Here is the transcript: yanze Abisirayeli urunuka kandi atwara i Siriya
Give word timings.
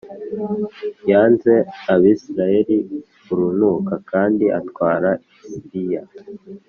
yanze 1.11 1.53
Abisirayeli 1.93 2.77
urunuka 3.31 3.93
kandi 4.11 4.45
atwara 4.59 5.09
i 5.17 5.21
Siriya 5.51 6.01